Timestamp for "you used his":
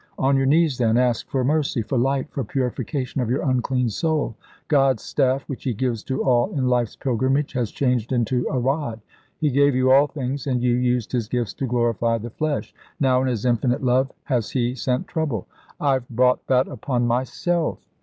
10.63-11.27